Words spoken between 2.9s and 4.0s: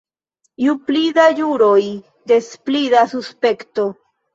da suspekto.